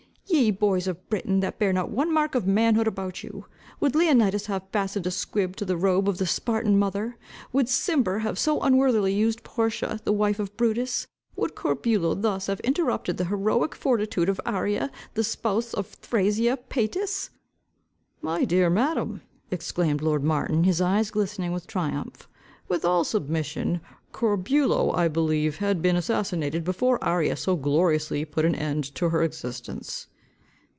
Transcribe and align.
"Ye 0.27 0.49
boys 0.49 0.87
of 0.87 1.09
Britain, 1.09 1.41
that 1.41 1.59
bear 1.59 1.73
not 1.73 1.89
one 1.91 2.09
mark 2.11 2.35
of 2.35 2.47
manhood 2.47 2.87
about 2.87 3.21
you! 3.21 3.47
Would 3.81 3.95
Leonidas 3.95 4.45
have 4.45 4.63
fastened 4.71 5.05
a 5.05 5.11
squib 5.11 5.57
to 5.57 5.65
the 5.65 5.75
robe 5.75 6.07
of 6.07 6.19
the 6.19 6.25
Spartan 6.25 6.79
mother? 6.79 7.17
Would 7.51 7.67
Cimber 7.67 8.19
have 8.19 8.39
so 8.39 8.61
unworthily 8.61 9.13
used 9.13 9.43
Portia, 9.43 9.99
the 10.05 10.13
wife 10.13 10.39
of 10.39 10.55
Brutus? 10.55 11.05
Would 11.35 11.53
Corbulo 11.55 12.15
thus 12.15 12.47
have 12.47 12.61
interrupted 12.61 13.17
the 13.17 13.25
heroic 13.25 13.75
fortitude 13.75 14.29
of 14.29 14.39
Arria, 14.45 14.89
the 15.15 15.23
spouse 15.25 15.73
of 15.73 15.87
Thrasea 16.01 16.55
Paetus?" 16.55 17.31
"My 18.21 18.45
dear 18.45 18.69
madam," 18.69 19.19
exclaimed 19.51 20.01
lord 20.01 20.23
Martin, 20.23 20.63
his 20.63 20.79
eyes 20.79 21.11
glistening 21.11 21.51
with 21.51 21.67
triumph, 21.67 22.29
"with 22.69 22.85
all 22.85 23.03
submission, 23.03 23.81
Corbulo 24.13 24.93
I 24.95 25.09
believe 25.09 25.57
had 25.57 25.81
been 25.81 25.97
assassinated, 25.97 26.63
before 26.63 26.99
Arria 27.03 27.35
so 27.37 27.57
gloriously 27.57 28.23
put 28.23 28.45
an 28.45 28.55
end 28.55 28.85
to 28.95 29.09
her 29.09 29.23
existence." 29.23 30.07